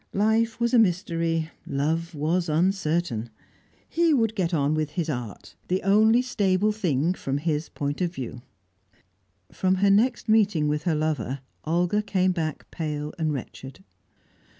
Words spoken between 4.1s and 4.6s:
would get